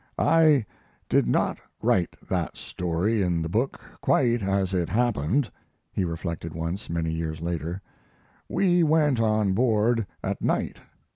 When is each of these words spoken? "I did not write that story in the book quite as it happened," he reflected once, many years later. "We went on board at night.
"I 0.17 0.65
did 1.09 1.27
not 1.27 1.59
write 1.79 2.15
that 2.27 2.57
story 2.57 3.21
in 3.21 3.43
the 3.43 3.49
book 3.49 3.79
quite 4.01 4.41
as 4.41 4.73
it 4.73 4.89
happened," 4.89 5.51
he 5.91 6.03
reflected 6.05 6.55
once, 6.55 6.89
many 6.89 7.11
years 7.11 7.39
later. 7.39 7.83
"We 8.49 8.81
went 8.81 9.19
on 9.19 9.53
board 9.53 10.07
at 10.23 10.41
night. 10.41 10.77